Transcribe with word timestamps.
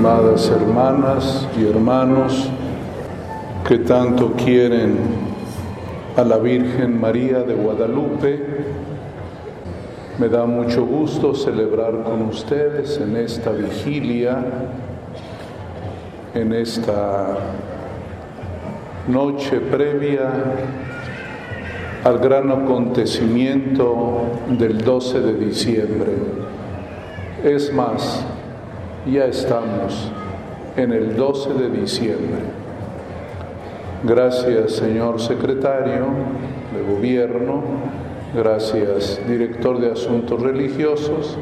estimadas 0.00 0.48
hermanas 0.48 1.48
y 1.58 1.66
hermanos 1.66 2.48
que 3.68 3.80
tanto 3.80 4.32
quieren 4.32 4.96
a 6.16 6.24
la 6.24 6.38
Virgen 6.38 6.98
María 6.98 7.40
de 7.40 7.52
Guadalupe. 7.52 8.40
Me 10.18 10.30
da 10.30 10.46
mucho 10.46 10.86
gusto 10.86 11.34
celebrar 11.34 12.02
con 12.02 12.22
ustedes 12.22 12.98
en 12.98 13.14
esta 13.14 13.50
vigilia, 13.50 14.42
en 16.32 16.54
esta 16.54 17.36
noche 19.06 19.60
previa 19.60 20.30
al 22.04 22.18
gran 22.20 22.50
acontecimiento 22.50 24.22
del 24.48 24.78
12 24.82 25.20
de 25.20 25.34
diciembre. 25.34 26.12
Es 27.44 27.70
más, 27.70 28.24
ya 29.06 29.26
estamos 29.26 30.10
en 30.76 30.92
el 30.92 31.16
12 31.16 31.54
de 31.54 31.70
diciembre. 31.70 32.40
Gracias, 34.04 34.72
señor 34.72 35.20
secretario 35.20 36.06
de 36.74 36.94
gobierno, 36.94 37.62
gracias, 38.34 39.20
director 39.26 39.80
de 39.80 39.92
asuntos 39.92 40.40
religiosos, 40.40 41.36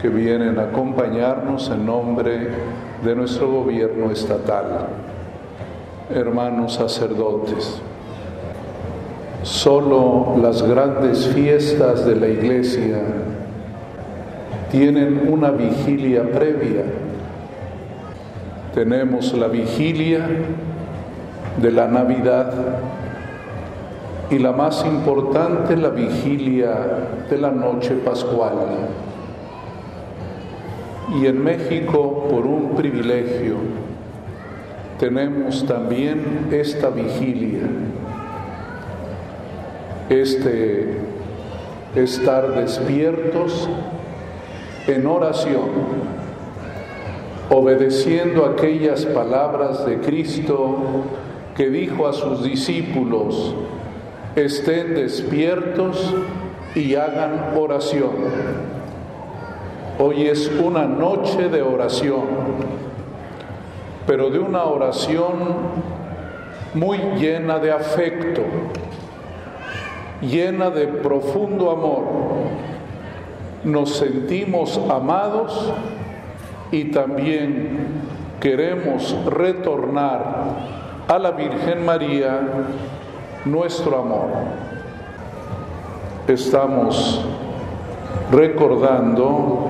que 0.00 0.08
vienen 0.08 0.58
a 0.58 0.64
acompañarnos 0.64 1.70
en 1.70 1.86
nombre 1.86 2.48
de 3.04 3.14
nuestro 3.14 3.50
gobierno 3.50 4.10
estatal. 4.10 4.86
Hermanos 6.10 6.74
sacerdotes, 6.74 7.80
solo 9.42 10.36
las 10.40 10.62
grandes 10.62 11.26
fiestas 11.28 12.04
de 12.04 12.16
la 12.16 12.28
iglesia 12.28 13.02
tienen 14.72 15.28
una 15.28 15.50
vigilia 15.50 16.22
previa. 16.22 16.84
Tenemos 18.74 19.34
la 19.34 19.48
vigilia 19.48 20.26
de 21.60 21.70
la 21.70 21.88
Navidad 21.88 22.54
y 24.30 24.38
la 24.38 24.52
más 24.52 24.82
importante, 24.86 25.76
la 25.76 25.90
vigilia 25.90 26.74
de 27.28 27.36
la 27.36 27.50
noche 27.50 27.96
pascual. 27.96 28.54
Y 31.20 31.26
en 31.26 31.44
México, 31.44 32.28
por 32.30 32.46
un 32.46 32.70
privilegio, 32.74 33.56
tenemos 34.98 35.66
también 35.66 36.48
esta 36.50 36.88
vigilia, 36.88 37.60
este 40.08 40.96
estar 41.94 42.54
despiertos 42.54 43.68
en 44.86 45.06
oración, 45.06 45.68
obedeciendo 47.50 48.44
aquellas 48.46 49.06
palabras 49.06 49.86
de 49.86 50.00
Cristo 50.00 50.76
que 51.56 51.70
dijo 51.70 52.08
a 52.08 52.12
sus 52.12 52.42
discípulos, 52.42 53.54
estén 54.34 54.94
despiertos 54.94 56.14
y 56.74 56.94
hagan 56.94 57.54
oración. 57.56 58.10
Hoy 59.98 60.26
es 60.26 60.50
una 60.60 60.86
noche 60.86 61.48
de 61.48 61.62
oración, 61.62 62.24
pero 64.06 64.30
de 64.30 64.38
una 64.38 64.64
oración 64.64 65.32
muy 66.74 66.98
llena 67.18 67.58
de 67.58 67.70
afecto, 67.70 68.42
llena 70.22 70.70
de 70.70 70.86
profundo 70.88 71.70
amor 71.70 72.31
nos 73.64 73.96
sentimos 73.96 74.80
amados 74.90 75.72
y 76.70 76.84
también 76.86 77.86
queremos 78.40 79.16
retornar 79.26 80.22
a 81.06 81.18
la 81.18 81.30
Virgen 81.32 81.84
María 81.84 82.40
nuestro 83.44 83.98
amor. 83.98 84.28
Estamos 86.26 87.24
recordando 88.30 89.68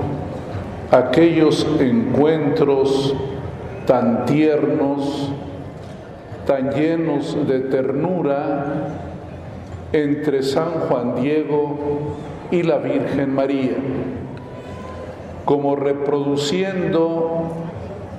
aquellos 0.91 1.67
encuentros 1.79 3.15
tan 3.85 4.25
tiernos, 4.25 5.31
tan 6.47 6.71
llenos 6.71 7.35
de 7.47 7.59
ternura 7.61 8.65
entre 9.91 10.41
San 10.41 10.71
Juan 10.87 11.15
Diego 11.21 12.15
y 12.53 12.61
la 12.61 12.77
Virgen 12.77 13.33
María, 13.33 13.77
como 15.43 15.75
reproduciendo 15.75 17.49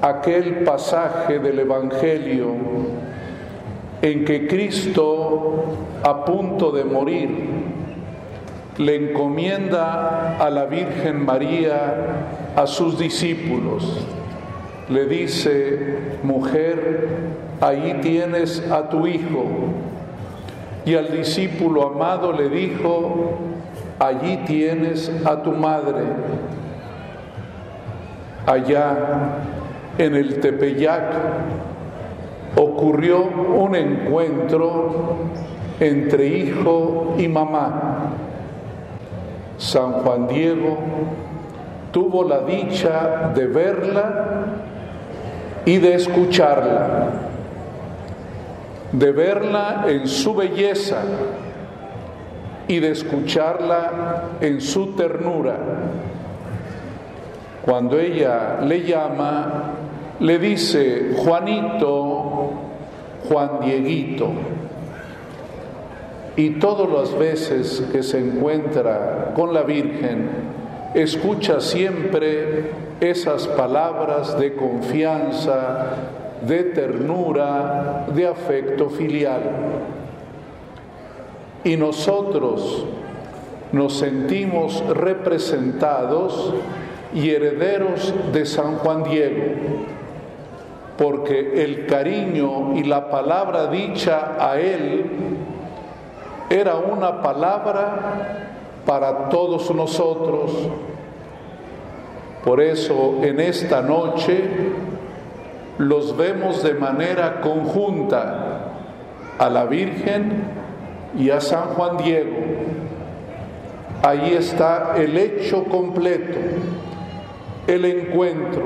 aquel 0.03 0.65
pasaje 0.65 1.39
del 1.39 1.61
Evangelio 1.61 2.49
en 4.03 4.25
que 4.25 4.49
Cristo, 4.49 5.77
a 6.03 6.25
punto 6.25 6.72
de 6.72 6.83
morir, 6.83 7.31
le 8.77 9.11
encomienda 9.11 10.37
a 10.37 10.51
la 10.51 10.65
Virgen 10.65 11.25
María 11.25 11.95
a 12.56 12.66
sus 12.66 12.99
discípulos. 12.99 14.05
Le 14.89 15.06
dice, 15.06 15.97
mujer, 16.25 17.09
ahí 17.61 18.01
tienes 18.03 18.69
a 18.69 18.89
tu 18.89 19.06
hijo. 19.06 19.45
Y 20.84 20.97
al 20.97 21.16
discípulo 21.16 21.87
amado 21.87 22.33
le 22.33 22.49
dijo, 22.49 23.53
allí 24.06 24.38
tienes 24.47 25.10
a 25.25 25.42
tu 25.42 25.53
madre. 25.53 26.03
Allá 28.47 28.97
en 29.98 30.15
el 30.15 30.41
Tepeyac 30.41 31.12
ocurrió 32.56 33.22
un 33.22 33.75
encuentro 33.75 35.16
entre 35.81 36.26
hijo 36.26 37.15
y 37.19 37.28
mamá. 37.28 38.10
San 39.56 39.92
Juan 39.92 40.28
Diego 40.28 40.76
tuvo 41.92 42.25
la 42.25 42.41
dicha 42.41 43.32
de 43.34 43.47
verla 43.47 44.47
y 45.65 45.78
de 45.78 45.94
escucharla, 45.94 47.06
de 48.92 49.12
verla 49.12 49.84
en 49.88 50.06
su 50.06 50.34
belleza 50.34 50.98
y 52.69 52.81
de 52.81 52.91
escucharla 52.91 54.25
en 54.41 54.61
su 54.61 54.95
ternura. 54.95 55.57
Cuando 57.63 57.99
ella 57.99 58.61
le 58.63 58.83
llama, 58.83 59.75
le 60.21 60.39
dice, 60.39 61.15
Juanito, 61.17 62.51
Juan 63.29 63.61
Dieguito. 63.63 64.31
Y 66.37 66.51
todas 66.59 66.91
las 66.91 67.19
veces 67.19 67.85
que 67.93 68.03
se 68.03 68.19
encuentra 68.19 69.33
con 69.35 69.55
la 69.55 69.63
Virgen, 69.63 70.29
escucha 70.95 71.61
siempre 71.61 72.71
esas 73.01 73.47
palabras 73.47 74.39
de 74.39 74.55
confianza, 74.55 75.87
de 76.43 76.65
ternura, 76.65 78.07
de 78.15 78.27
afecto 78.27 78.91
filial 78.91 79.43
y 81.65 81.77
nosotros 81.77 82.85
nos 83.73 83.95
sentimos 83.95 84.85
representados 84.89 86.55
y 87.15 87.31
herederos 87.31 88.15
de 88.33 88.47
San 88.47 88.77
Juan 88.77 89.05
Diego, 89.05 89.45
porque 90.99 91.65
el 91.65 91.87
cariño 91.87 92.77
y 92.77 92.85
la 92.85 93.09
palabra 93.09 93.69
dicha 93.69 94.37
a 94.39 94.61
él 94.61 95.05
era 96.51 96.77
una 96.77 97.22
palabra 97.22 98.51
para 98.87 99.28
todos 99.28 99.75
nosotros. 99.75 100.53
Por 102.45 102.60
eso 102.60 103.21
en 103.22 103.41
esta 103.41 103.81
noche 103.81 104.45
los 105.78 106.17
vemos 106.17 106.63
de 106.63 106.75
manera 106.75 107.41
conjunta 107.41 108.72
a 109.39 109.49
la 109.49 109.65
Virgen 109.65 110.64
y 111.19 111.31
a 111.31 111.41
San 111.41 111.69
Juan 111.75 111.97
Diego. 111.99 112.37
Ahí 114.03 114.34
está 114.34 114.95
el 114.97 115.16
hecho 115.16 115.65
completo, 115.65 116.39
el 117.66 117.84
encuentro. 117.84 118.63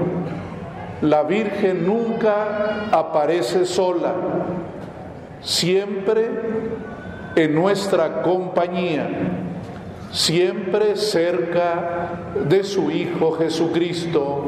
La 1.03 1.23
Virgen 1.23 1.87
nunca 1.87 2.89
aparece 2.91 3.65
sola, 3.65 4.15
siempre 5.41 6.29
en 7.37 7.55
nuestra 7.55 8.23
compañía, 8.23 9.09
siempre 10.11 10.97
cerca 10.97 12.11
de 12.49 12.65
su 12.65 12.91
Hijo 12.91 13.33
Jesucristo, 13.33 14.45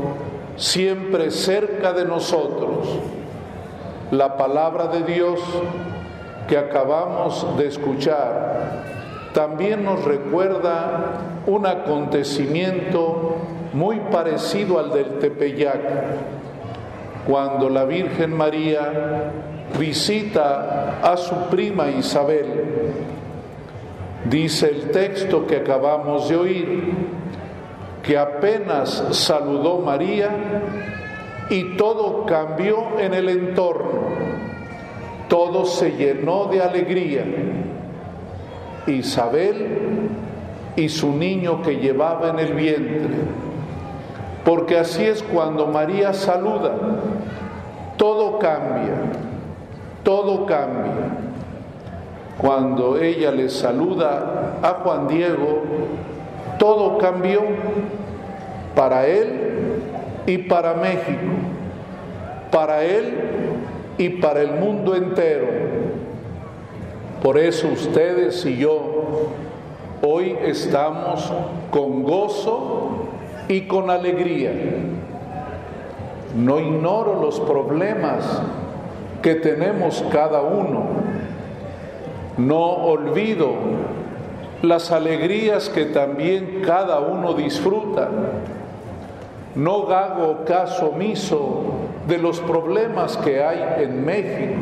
siempre 0.56 1.30
cerca 1.30 1.92
de 1.92 2.04
nosotros. 2.04 2.88
La 4.10 4.36
palabra 4.36 4.88
de 4.88 5.04
Dios 5.04 5.38
que 6.50 6.58
acabamos 6.58 7.56
de 7.56 7.68
escuchar 7.68 9.00
también 9.32 9.84
nos 9.84 10.04
recuerda 10.04 11.42
un 11.46 11.64
acontecimiento 11.64 13.36
muy 13.72 14.00
parecido 14.10 14.80
al 14.80 14.90
del 14.90 15.18
Tepeyac, 15.20 15.80
cuando 17.26 17.68
la 17.68 17.84
Virgen 17.84 18.36
María 18.36 19.30
visita 19.78 20.98
a 21.00 21.16
su 21.16 21.34
prima 21.48 21.90
Isabel. 21.90 22.64
Dice 24.24 24.68
el 24.68 24.90
texto 24.90 25.46
que 25.46 25.58
acabamos 25.58 26.28
de 26.28 26.36
oír, 26.36 26.94
que 28.02 28.18
apenas 28.18 29.04
saludó 29.12 29.78
María 29.78 30.30
y 31.50 31.76
todo 31.76 32.26
cambió 32.26 32.98
en 32.98 33.14
el 33.14 33.28
entorno, 33.28 34.09
todo 35.30 35.64
se 35.64 35.92
llenó 35.92 36.46
de 36.46 36.60
alegría. 36.60 37.24
Isabel 38.86 40.10
y 40.74 40.88
su 40.88 41.12
niño 41.12 41.62
que 41.62 41.76
llevaba 41.76 42.30
en 42.30 42.40
el 42.40 42.54
vientre, 42.54 43.14
porque 44.44 44.76
así 44.76 45.04
es 45.04 45.22
cuando 45.22 45.68
María 45.68 46.12
saluda, 46.12 46.72
todo 47.96 48.40
cambia, 48.40 48.94
todo 50.02 50.46
cambia. 50.46 50.92
Cuando 52.38 52.98
ella 52.98 53.30
le 53.30 53.50
saluda 53.50 54.56
a 54.62 54.80
Juan 54.82 55.06
Diego, 55.06 55.62
todo 56.58 56.98
cambió 56.98 57.42
para 58.74 59.06
él 59.06 59.82
y 60.26 60.38
para 60.38 60.74
México, 60.74 61.20
para 62.50 62.82
él 62.82 63.49
y 64.00 64.08
para 64.08 64.40
el 64.40 64.52
mundo 64.52 64.94
entero. 64.94 65.46
Por 67.22 67.36
eso 67.36 67.68
ustedes 67.68 68.46
y 68.46 68.56
yo 68.56 69.28
hoy 70.00 70.38
estamos 70.42 71.30
con 71.70 72.02
gozo 72.02 73.08
y 73.46 73.66
con 73.66 73.90
alegría. 73.90 74.52
No 76.34 76.60
ignoro 76.60 77.20
los 77.20 77.40
problemas 77.40 78.40
que 79.20 79.34
tenemos 79.34 80.02
cada 80.10 80.40
uno. 80.40 80.84
No 82.38 82.64
olvido 82.70 83.50
las 84.62 84.92
alegrías 84.92 85.68
que 85.68 85.84
también 85.84 86.62
cada 86.64 87.00
uno 87.00 87.34
disfruta. 87.34 88.08
No 89.54 89.90
hago 89.90 90.46
caso 90.46 90.88
omiso 90.88 91.89
de 92.10 92.18
los 92.18 92.40
problemas 92.40 93.16
que 93.18 93.40
hay 93.42 93.84
en 93.84 94.04
México, 94.04 94.58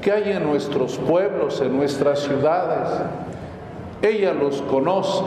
que 0.00 0.12
hay 0.12 0.30
en 0.30 0.44
nuestros 0.44 0.96
pueblos, 0.96 1.60
en 1.60 1.76
nuestras 1.76 2.20
ciudades. 2.20 2.88
Ella 4.00 4.32
los 4.32 4.62
conoce 4.62 5.24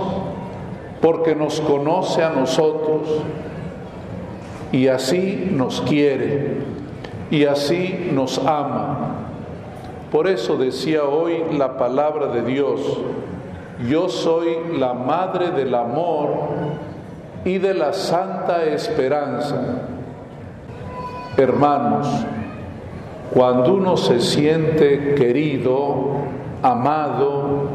porque 1.02 1.36
nos 1.36 1.60
conoce 1.60 2.24
a 2.24 2.30
nosotros 2.30 3.02
y 4.72 4.88
así 4.88 5.50
nos 5.52 5.82
quiere 5.82 6.60
y 7.30 7.44
así 7.44 8.10
nos 8.14 8.38
ama. 8.40 9.18
Por 10.10 10.28
eso 10.28 10.56
decía 10.56 11.04
hoy 11.04 11.44
la 11.58 11.78
palabra 11.78 12.28
de 12.28 12.44
Dios, 12.44 12.80
yo 13.90 14.08
soy 14.08 14.56
la 14.78 14.94
madre 14.94 15.52
del 15.52 15.76
amor 15.76 16.30
y 17.44 17.58
de 17.58 17.74
la 17.74 17.92
santa 17.92 18.64
esperanza. 18.64 19.90
Hermanos, 21.42 22.08
cuando 23.34 23.74
uno 23.74 23.98
se 23.98 24.20
siente 24.20 25.16
querido, 25.16 26.18
amado, 26.62 27.70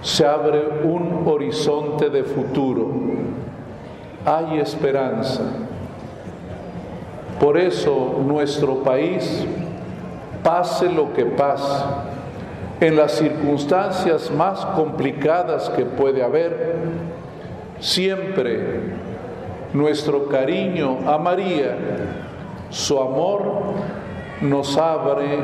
se 0.00 0.24
abre 0.24 0.62
un 0.84 1.22
horizonte 1.26 2.08
de 2.08 2.24
futuro. 2.24 2.88
Hay 4.24 4.58
esperanza. 4.58 5.42
Por 7.38 7.58
eso 7.58 8.22
nuestro 8.26 8.76
país, 8.82 9.44
pase 10.42 10.90
lo 10.90 11.12
que 11.12 11.26
pase, 11.26 11.84
en 12.80 12.96
las 12.96 13.12
circunstancias 13.12 14.30
más 14.30 14.64
complicadas 14.64 15.68
que 15.68 15.84
puede 15.84 16.22
haber, 16.22 16.76
siempre 17.80 18.94
nuestro 19.74 20.26
cariño 20.26 20.98
a 21.06 21.18
María, 21.18 21.76
su 22.70 23.00
amor, 23.00 23.42
nos 24.40 24.76
abre 24.76 25.38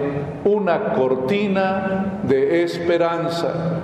una 0.44 0.94
cortina 0.94 2.20
de 2.22 2.62
esperanza. 2.62 3.80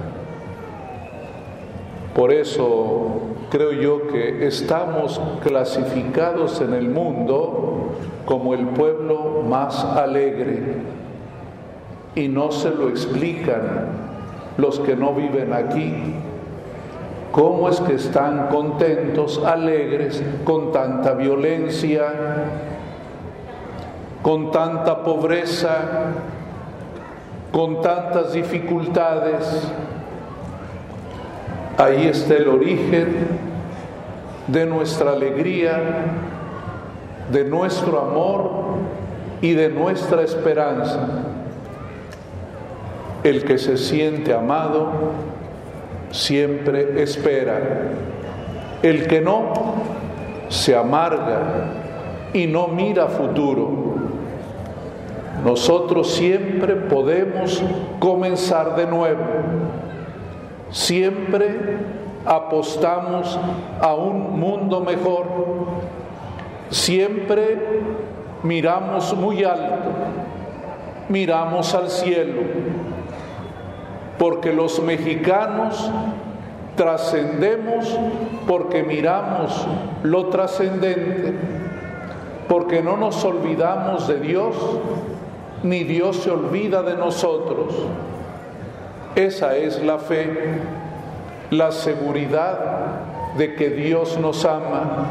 Por 2.14 2.32
eso 2.32 3.20
creo 3.50 3.72
yo 3.72 4.08
que 4.08 4.46
estamos 4.46 5.20
clasificados 5.42 6.60
en 6.60 6.74
el 6.74 6.88
mundo 6.88 7.92
como 8.24 8.54
el 8.54 8.66
pueblo 8.68 9.42
más 9.48 9.84
alegre 9.84 10.76
y 12.14 12.28
no 12.28 12.50
se 12.50 12.70
lo 12.70 12.88
explican 12.88 14.06
los 14.56 14.80
que 14.80 14.96
no 14.96 15.12
viven 15.12 15.52
aquí. 15.52 16.14
¿Cómo 17.30 17.68
es 17.68 17.80
que 17.82 17.94
están 17.94 18.48
contentos, 18.48 19.42
alegres, 19.44 20.22
con 20.44 20.72
tanta 20.72 21.12
violencia, 21.12 22.06
con 24.26 24.50
tanta 24.50 25.04
pobreza, 25.04 25.76
con 27.52 27.80
tantas 27.80 28.32
dificultades? 28.32 29.70
Ahí 31.78 32.08
está 32.08 32.34
el 32.34 32.48
origen 32.48 33.28
de 34.48 34.66
nuestra 34.66 35.12
alegría, 35.12 35.78
de 37.30 37.44
nuestro 37.44 38.00
amor 38.00 38.50
y 39.42 39.52
de 39.52 39.68
nuestra 39.68 40.22
esperanza. 40.22 41.06
El 43.22 43.44
que 43.44 43.58
se 43.58 43.76
siente 43.76 44.34
amado 44.34 44.88
siempre 46.10 47.00
espera. 47.00 47.60
El 48.82 49.06
que 49.06 49.20
no 49.20 49.52
se 50.48 50.74
amarga 50.74 51.42
y 52.32 52.48
no 52.48 52.66
mira 52.66 53.06
futuro. 53.06 53.95
Nosotros 55.46 56.10
siempre 56.10 56.74
podemos 56.74 57.62
comenzar 58.00 58.74
de 58.74 58.84
nuevo. 58.84 59.22
Siempre 60.72 61.78
apostamos 62.24 63.38
a 63.80 63.94
un 63.94 64.40
mundo 64.40 64.80
mejor. 64.80 65.24
Siempre 66.70 67.58
miramos 68.42 69.16
muy 69.16 69.44
alto, 69.44 69.88
miramos 71.08 71.72
al 71.76 71.90
cielo, 71.90 72.42
porque 74.18 74.52
los 74.52 74.82
mexicanos 74.82 75.88
trascendemos 76.74 77.96
porque 78.48 78.82
miramos 78.82 79.64
lo 80.02 80.26
trascendente, 80.26 81.34
porque 82.48 82.82
no 82.82 82.96
nos 82.96 83.24
olvidamos 83.24 84.08
de 84.08 84.18
Dios, 84.18 84.56
ni 85.62 85.84
Dios 85.84 86.18
se 86.18 86.30
olvida 86.30 86.82
de 86.82 86.96
nosotros. 86.96 87.74
Esa 89.14 89.56
es 89.56 89.82
la 89.82 89.98
fe, 89.98 90.60
la 91.50 91.72
seguridad 91.72 92.58
de 93.36 93.54
que 93.54 93.70
Dios 93.70 94.18
nos 94.18 94.44
ama, 94.44 95.06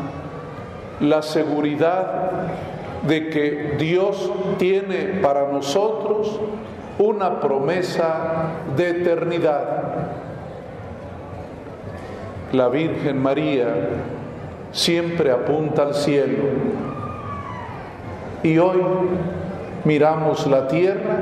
la 1.00 1.22
seguridad 1.22 2.32
de 3.08 3.30
que 3.30 3.76
Dios 3.78 4.32
tiene 4.58 5.20
para 5.22 5.52
nosotros 5.52 6.40
una 6.98 7.40
promesa 7.40 8.48
de 8.76 8.90
eternidad. 8.90 9.84
La 12.52 12.70
Virgen 12.70 13.22
María 13.22 13.68
siempre 14.72 15.32
apunta 15.32 15.84
al 15.84 15.94
cielo 15.94 16.44
y 18.44 18.58
hoy 18.58 18.82
miramos 19.86 20.46
la 20.48 20.68
tierra 20.68 21.20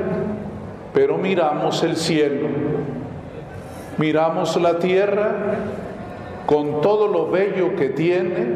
pero 0.94 1.18
miramos 1.18 1.82
el 1.82 1.96
cielo, 1.96 2.46
miramos 3.98 4.56
la 4.62 4.78
tierra 4.78 5.34
con 6.46 6.80
todo 6.80 7.08
lo 7.08 7.30
bello 7.30 7.74
que 7.74 7.88
tiene, 7.88 8.46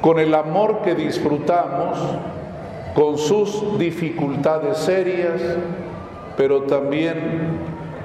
con 0.00 0.18
el 0.18 0.34
amor 0.34 0.82
que 0.82 0.96
disfrutamos, 0.96 1.98
con 2.96 3.16
sus 3.16 3.78
dificultades 3.78 4.78
serias, 4.78 5.40
pero 6.36 6.62
también 6.62 7.16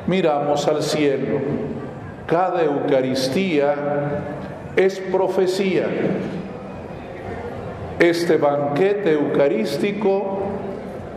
miramos 0.05 0.67
al 0.67 0.83
cielo. 0.83 1.39
Cada 2.27 2.63
Eucaristía 2.63 3.73
es 4.75 4.99
profecía. 4.99 5.87
Este 7.97 8.37
banquete 8.37 9.13
eucarístico 9.13 10.34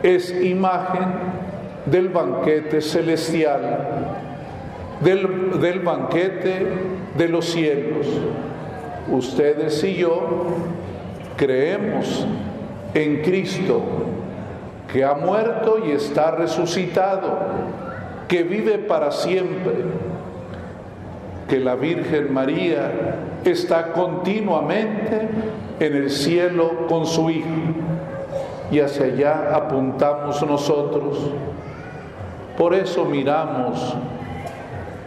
es 0.03 0.31
imagen 0.31 1.07
del 1.87 2.09
banquete 2.09 2.81
celestial, 2.81 3.61
del, 5.01 5.61
del 5.61 5.81
banquete 5.81 6.67
de 7.17 7.29
los 7.29 7.47
cielos. 7.47 8.07
Ustedes 9.11 9.83
y 9.85 9.95
yo 9.95 10.47
creemos 11.37 12.27
en 12.95 13.23
Cristo, 13.23 13.83
que 14.93 15.05
ha 15.05 15.15
muerto 15.15 15.79
y 15.87 15.93
está 15.93 16.33
resucitado, 16.33 17.39
que 18.27 18.43
vive 18.43 18.79
para 18.79 19.11
siempre, 19.11 19.73
que 21.49 21.59
la 21.59 21.75
Virgen 21.75 22.33
María 22.33 23.17
está 23.45 23.93
continuamente 23.93 25.29
en 25.81 25.95
el 25.95 26.11
cielo 26.11 26.87
con 26.89 27.07
su 27.07 27.31
Hijo 27.31 27.47
y 28.71 28.81
hacia 28.81 29.07
allá 29.07 29.55
apuntamos 29.55 30.43
nosotros. 30.47 31.19
Por 32.57 32.75
eso 32.75 33.05
miramos 33.05 33.95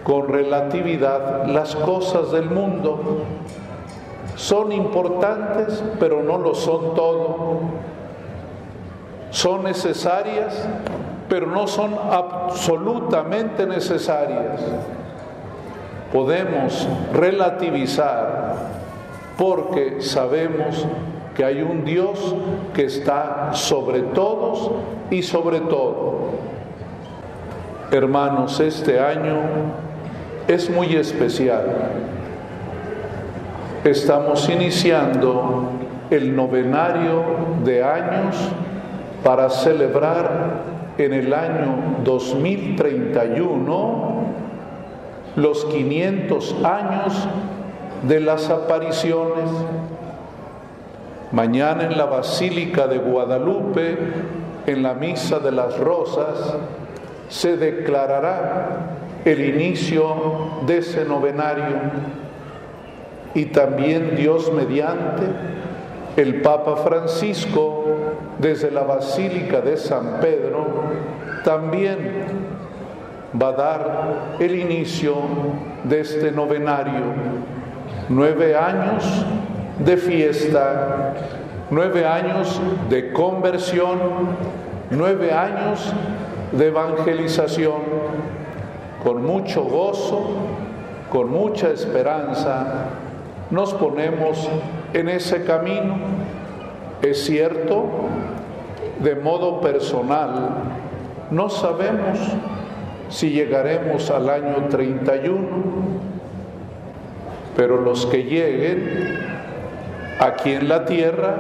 con 0.04 0.28
relatividad 0.28 1.46
las 1.48 1.76
cosas 1.76 2.32
del 2.32 2.50
mundo. 2.50 3.24
Son 4.36 4.72
importantes, 4.72 5.84
pero 6.00 6.24
no 6.24 6.38
lo 6.38 6.56
son 6.56 6.96
todo. 6.96 7.60
Son 9.30 9.64
necesarias, 9.64 10.68
pero 11.30 11.48
no 11.48 11.68
son 11.68 11.94
absolutamente 11.94 13.68
necesarias. 13.68 14.62
Podemos 16.12 16.88
relativizar 17.14 18.56
porque 19.38 20.02
sabemos 20.02 20.86
que 21.36 21.44
hay 21.46 21.62
un 21.62 21.86
Dios 21.86 22.36
que 22.74 22.86
está 22.86 23.52
sobre 23.54 24.02
todos 24.02 24.72
y 25.10 25.22
sobre 25.24 25.62
todo. 25.62 26.32
Hermanos, 27.92 28.60
este 28.60 29.00
año 29.00 29.38
es 30.48 30.70
muy 30.70 30.96
especial. 30.96 31.66
Estamos 33.84 34.48
iniciando 34.50 35.72
el 36.10 36.36
novenario 36.36 37.24
de 37.64 37.84
años 37.84 38.36
para 39.24 39.50
celebrar 39.50 40.72
en 40.98 41.14
el 41.14 41.34
año 41.34 42.00
2031 42.04 44.12
los 45.36 45.66
500 45.66 46.56
años 46.64 47.28
de 48.08 48.20
las 48.20 48.50
apariciones. 48.50 49.50
Mañana 51.32 51.84
en 51.84 51.98
la 51.98 52.06
Basílica 52.06 52.88
de 52.88 52.98
Guadalupe, 52.98 53.98
en 54.68 54.84
la 54.84 54.94
Misa 54.94 55.40
de 55.40 55.52
las 55.52 55.78
Rosas, 55.80 56.56
se 57.30 57.56
declarará 57.56 58.98
el 59.24 59.44
inicio 59.46 60.64
de 60.66 60.80
ese 60.80 61.06
novenario 61.06 61.78
y 63.34 63.46
también 63.46 64.16
Dios 64.18 64.52
mediante 64.52 65.24
el 66.18 66.42
Papa 66.42 66.76
Francisco 66.78 67.86
desde 68.40 68.72
la 68.72 68.84
Basílica 68.84 69.62
de 69.62 69.78
San 69.78 70.20
Pedro 70.20 70.68
también 71.46 72.26
va 73.42 73.48
a 73.48 73.52
dar 73.54 74.14
el 74.40 74.56
inicio 74.56 75.16
de 75.86 76.02
este 76.02 76.32
novenario. 76.32 77.04
Nueve 78.10 78.56
años 78.56 79.26
de 79.80 79.98
fiesta, 79.98 81.14
nueve 81.70 82.06
años 82.06 82.62
de 82.90 83.12
conversión, 83.12 84.00
nueve 84.90 85.32
años 85.32 85.92
de 86.52 86.68
evangelización 86.68 87.82
con 89.04 89.26
mucho 89.26 89.64
gozo, 89.64 90.36
con 91.12 91.32
mucha 91.32 91.70
esperanza, 91.70 92.86
nos 93.50 93.74
ponemos 93.74 94.50
en 94.94 95.10
ese 95.10 95.44
camino. 95.44 95.96
Es 97.02 97.26
cierto, 97.26 97.86
de 99.00 99.16
modo 99.16 99.60
personal, 99.60 100.50
no 101.32 101.50
sabemos 101.50 102.20
si 103.10 103.32
llegaremos 103.32 104.12
al 104.12 104.30
año 104.30 104.68
31, 104.70 105.48
pero 107.56 107.82
los 107.82 108.06
que 108.06 108.24
lleguen 108.24 109.31
aquí 110.22 110.54
en 110.54 110.70
la 110.70 110.86
tierra 110.86 111.36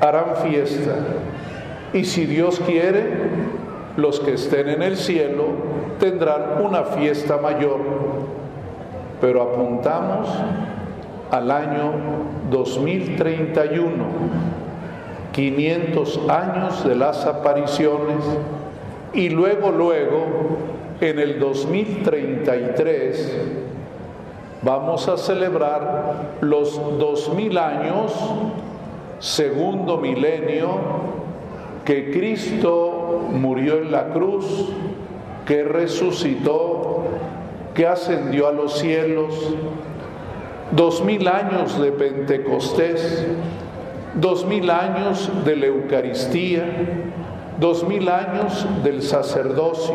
harán 0.00 0.36
fiesta. 0.44 0.94
Y 1.92 2.04
si 2.04 2.26
Dios 2.26 2.60
quiere, 2.60 3.06
los 3.96 4.20
que 4.20 4.34
estén 4.34 4.68
en 4.68 4.82
el 4.82 4.96
cielo 4.96 5.46
tendrán 5.98 6.62
una 6.62 6.84
fiesta 6.84 7.38
mayor, 7.38 7.80
pero 9.20 9.42
apuntamos 9.42 10.28
al 11.30 11.50
año 11.50 11.92
2031, 12.50 14.04
500 15.32 16.20
años 16.28 16.84
de 16.84 16.96
las 16.96 17.24
apariciones, 17.24 18.22
y 19.14 19.30
luego, 19.30 19.70
luego, 19.70 20.26
en 21.00 21.18
el 21.18 21.38
2033, 21.38 23.38
vamos 24.64 25.08
a 25.08 25.16
celebrar 25.18 26.38
los 26.40 26.80
2000 26.98 27.58
años, 27.58 28.12
segundo 29.18 29.98
milenio, 29.98 30.68
que 31.84 32.10
Cristo 32.10 33.20
murió 33.30 33.76
en 33.78 33.92
la 33.92 34.08
cruz, 34.08 34.70
que 35.46 35.64
resucitó, 35.64 37.04
que 37.74 37.86
ascendió 37.86 38.48
a 38.48 38.52
los 38.52 38.78
cielos, 38.78 39.34
dos 40.70 41.04
mil 41.04 41.28
años 41.28 41.78
de 41.80 41.92
Pentecostés, 41.92 43.26
dos 44.14 44.46
mil 44.46 44.70
años 44.70 45.30
de 45.44 45.56
la 45.56 45.66
Eucaristía, 45.66 46.64
dos 47.60 47.86
mil 47.86 48.08
años 48.08 48.66
del 48.82 49.02
sacerdocio, 49.02 49.94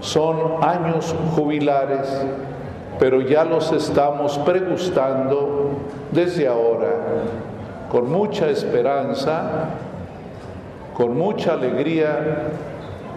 son 0.00 0.62
años 0.62 1.14
jubilares, 1.34 2.08
pero 2.98 3.20
ya 3.20 3.44
los 3.44 3.72
estamos 3.72 4.38
pregustando 4.38 5.70
desde 6.12 6.48
ahora 6.48 6.88
con 7.90 8.10
mucha 8.10 8.48
esperanza, 8.48 9.70
con 10.94 11.18
mucha 11.18 11.54
alegría, 11.54 12.50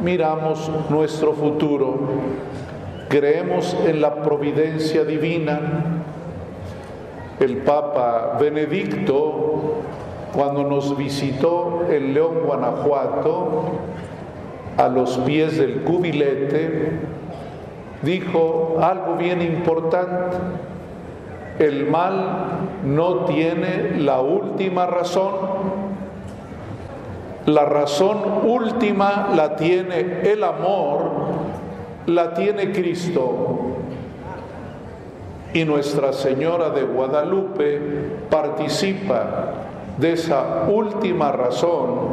miramos 0.02 0.70
nuestro 0.90 1.34
futuro. 1.34 2.00
Creemos 3.08 3.76
en 3.86 4.02
la 4.02 4.24
providencia 4.24 5.06
divina. 5.06 5.60
El 7.40 7.58
Papa 7.58 8.38
Benedicto, 8.40 9.82
cuando 10.34 10.64
nos 10.64 10.98
visitó 10.98 11.84
en 11.90 12.16
León, 12.16 12.40
Guanajuato, 12.46 13.64
a 14.78 14.88
los 14.88 15.18
pies 15.20 15.58
del 15.58 15.82
cubilete, 15.84 16.92
dijo 18.02 18.78
algo 18.82 19.16
bien 19.16 19.42
importante 19.42 20.38
el 21.60 21.86
mal 21.86 22.70
no 22.84 23.26
tiene 23.26 23.98
la 24.00 24.20
última 24.22 24.86
razón. 24.88 25.34
La 27.46 27.66
razón 27.66 28.18
última 28.46 29.30
la 29.36 29.56
tiene 29.56 30.22
el 30.24 30.44
amor, 30.44 31.12
la 32.08 32.34
tiene 32.34 32.72
Cristo. 32.72 33.60
Y 35.54 35.66
Nuestra 35.66 36.14
Señora 36.14 36.72
de 36.72 36.84
Guadalupe 36.84 37.80
participa 38.30 39.52
de 39.98 40.14
esa 40.14 40.64
última 40.68 41.32
razón 41.32 42.13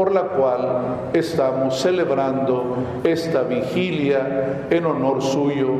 por 0.00 0.12
la 0.12 0.22
cual 0.22 1.10
estamos 1.12 1.78
celebrando 1.78 2.74
esta 3.04 3.42
vigilia 3.42 4.62
en 4.70 4.86
honor 4.86 5.20
suyo 5.20 5.72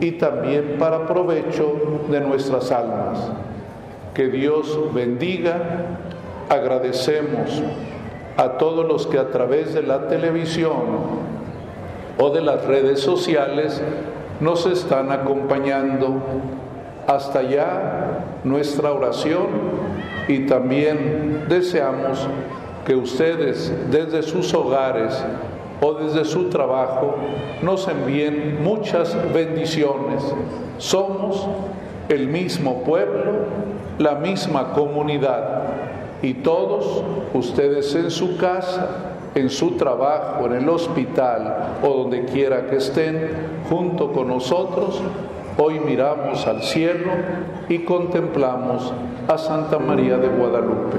y 0.00 0.12
también 0.12 0.76
para 0.78 1.06
provecho 1.06 1.74
de 2.08 2.18
nuestras 2.22 2.72
almas. 2.72 3.18
Que 4.14 4.28
Dios 4.28 4.80
bendiga, 4.94 5.58
agradecemos 6.48 7.62
a 8.38 8.52
todos 8.52 8.86
los 8.86 9.06
que 9.06 9.18
a 9.18 9.28
través 9.28 9.74
de 9.74 9.82
la 9.82 10.08
televisión 10.08 10.72
o 12.18 12.30
de 12.30 12.40
las 12.40 12.64
redes 12.64 13.00
sociales 13.00 13.82
nos 14.40 14.64
están 14.64 15.12
acompañando. 15.12 16.14
Hasta 17.06 17.40
allá 17.40 18.20
nuestra 18.42 18.90
oración 18.90 19.48
y 20.28 20.46
también 20.46 21.44
deseamos 21.46 22.26
que 22.86 22.94
ustedes 22.94 23.72
desde 23.90 24.22
sus 24.22 24.54
hogares 24.54 25.22
o 25.80 25.94
desde 25.94 26.24
su 26.24 26.48
trabajo 26.48 27.16
nos 27.60 27.86
envíen 27.88 28.62
muchas 28.62 29.14
bendiciones. 29.34 30.22
Somos 30.78 31.46
el 32.08 32.28
mismo 32.28 32.82
pueblo, 32.84 33.32
la 33.98 34.14
misma 34.14 34.72
comunidad 34.72 35.64
y 36.22 36.34
todos 36.34 37.02
ustedes 37.34 37.94
en 37.94 38.10
su 38.10 38.38
casa, 38.38 38.86
en 39.34 39.50
su 39.50 39.72
trabajo, 39.72 40.46
en 40.46 40.52
el 40.52 40.68
hospital 40.68 41.78
o 41.82 41.88
donde 41.88 42.24
quiera 42.24 42.68
que 42.68 42.76
estén, 42.76 43.30
junto 43.68 44.12
con 44.12 44.28
nosotros, 44.28 45.02
Hoy 45.58 45.80
miramos 45.80 46.46
al 46.46 46.62
cielo 46.62 47.12
y 47.66 47.78
contemplamos 47.78 48.92
a 49.26 49.38
Santa 49.38 49.78
María 49.78 50.18
de 50.18 50.28
Guadalupe. 50.28 50.98